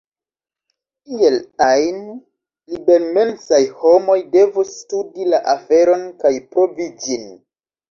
[1.17, 1.99] Iel ajn,
[2.71, 7.33] libermensaj homoj devus studi la aferon kaj provi ĝin.